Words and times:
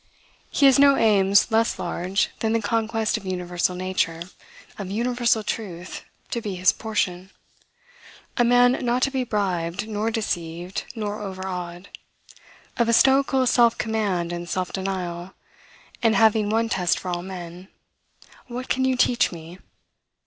He 0.49 0.65
has 0.65 0.79
no 0.79 0.97
aims 0.97 1.51
less 1.51 1.77
large 1.77 2.29
than 2.39 2.53
the 2.53 2.59
conquest 2.59 3.17
of 3.17 3.25
universal 3.27 3.75
nature, 3.75 4.23
of 4.79 4.89
universal 4.89 5.43
truth, 5.43 6.05
to 6.31 6.41
be 6.41 6.55
his 6.55 6.71
portion; 6.71 7.29
a 8.35 8.43
man 8.43 8.83
not 8.83 9.03
to 9.03 9.11
be 9.11 9.23
bribed, 9.23 9.87
nor 9.87 10.09
deceived, 10.09 10.85
nor 10.95 11.21
overawed; 11.21 11.89
of 12.77 12.89
a 12.89 12.93
stoical 12.93 13.45
self 13.45 13.77
command 13.77 14.33
and 14.33 14.49
self 14.49 14.73
denial, 14.73 15.35
and 16.01 16.15
having 16.15 16.49
one 16.49 16.67
test 16.67 16.97
for 16.97 17.09
all 17.11 17.21
men, 17.21 17.67
What 18.47 18.69
can 18.69 18.85
you 18.85 18.95
teach 18.95 19.31
me? 19.31 19.59